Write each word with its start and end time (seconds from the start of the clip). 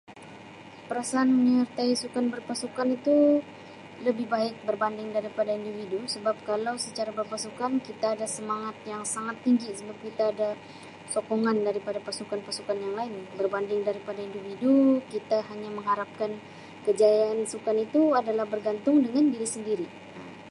Perasaan 0.89 1.29
menyertai 1.43 1.91
sukan 2.03 2.25
berpasukan 2.33 2.87
itu 2.97 3.17
lebih 4.05 4.25
baik 4.35 4.55
berbanding 4.67 5.09
daripada 5.17 5.51
individu 5.59 5.99
sebab 6.15 6.35
kalau 6.49 6.73
secara 6.85 7.11
berpasukan 7.19 7.71
kita 7.87 8.05
ada 8.17 8.25
semangat 8.35 8.73
yang 8.91 9.03
sangat 9.15 9.35
tinggi 9.45 9.69
sebab 9.79 9.93
kita 10.05 10.23
ada 10.33 10.49
sokongan 11.13 11.57
daripada 11.67 11.99
pasukan-pasukan 12.07 12.77
yang 12.83 12.93
lain 12.99 13.13
berbanding 13.39 13.81
daripada 13.89 14.17
individu 14.29 14.75
kita 15.13 15.37
hanya 15.53 15.69
mengharapkan 15.77 16.31
kejayaan 16.85 17.39
sukan 17.53 17.77
itu 17.85 18.01
adalah 18.19 18.45
bergantung 18.53 18.97
dengan 19.05 19.25
diri 19.37 19.45
sendiri 19.55 19.87
Um. 20.17 20.39